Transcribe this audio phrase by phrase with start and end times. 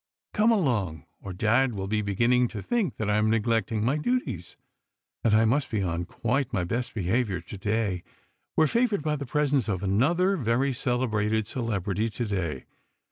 [0.33, 4.57] "Come along, or Dad will be beginning to think that I am neglecting my duties,
[5.23, 8.01] and I must be on quite my best behaviour to day.
[8.57, 12.65] We are favoured by the presence of another very celebrated celebrity to day.